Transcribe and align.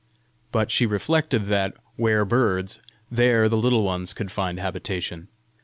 But 0.51 0.71
she 0.71 0.87
reflected 0.87 1.45
that 1.45 1.75
where 1.95 2.25
birds, 2.25 2.79
there 3.11 3.47
the 3.47 3.55
Little 3.55 3.83
Ones 3.83 4.13
could 4.15 4.31
find 4.31 4.59
habitation. 4.59 5.27